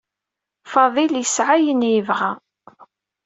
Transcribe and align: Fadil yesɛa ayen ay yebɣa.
Fadil 0.71 1.13
yesɛa 1.17 1.53
ayen 1.55 1.87
ay 1.87 1.93
yebɣa. 1.95 2.31